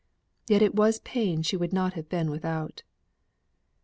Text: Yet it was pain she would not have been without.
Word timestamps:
Yet 0.47 0.63
it 0.63 0.73
was 0.73 0.97
pain 1.01 1.43
she 1.43 1.55
would 1.55 1.71
not 1.71 1.93
have 1.93 2.09
been 2.09 2.31
without. 2.31 2.81